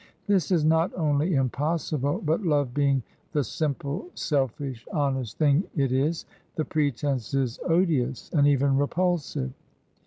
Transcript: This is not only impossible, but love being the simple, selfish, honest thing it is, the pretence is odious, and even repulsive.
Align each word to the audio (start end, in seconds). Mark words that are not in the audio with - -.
This 0.25 0.49
is 0.49 0.65
not 0.65 0.91
only 0.97 1.35
impossible, 1.35 2.23
but 2.25 2.41
love 2.41 2.73
being 2.73 3.03
the 3.33 3.43
simple, 3.43 4.09
selfish, 4.15 4.83
honest 4.91 5.37
thing 5.37 5.63
it 5.75 5.91
is, 5.91 6.25
the 6.55 6.65
pretence 6.65 7.35
is 7.35 7.59
odious, 7.67 8.31
and 8.33 8.47
even 8.47 8.77
repulsive. 8.77 9.53